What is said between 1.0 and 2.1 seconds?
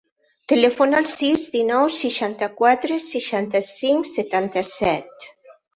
sis, dinou,